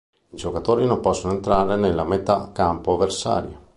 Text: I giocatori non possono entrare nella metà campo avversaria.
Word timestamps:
I 0.31 0.35
giocatori 0.35 0.87
non 0.87 0.99
possono 0.99 1.31
entrare 1.33 1.75
nella 1.75 2.03
metà 2.03 2.49
campo 2.51 2.95
avversaria. 2.95 3.59